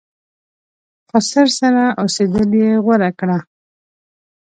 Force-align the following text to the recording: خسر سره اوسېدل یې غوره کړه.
خسر 1.09 1.47
سره 1.59 1.83
اوسېدل 2.01 2.49
یې 2.61 2.71
غوره 2.83 3.09
کړه. 3.19 3.37